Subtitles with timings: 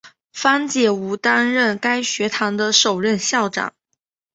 [0.33, 3.71] 方解吾担任该学堂的首任校长。